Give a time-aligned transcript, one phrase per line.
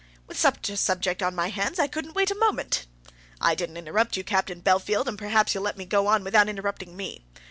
[0.25, 2.87] "With such a subject on my hands, I couldn't wait a moment."
[3.39, 6.97] "I didn't interrupt you, Captain Bellfield, and perhaps you'll let me go on without interrupting
[6.97, 7.23] me.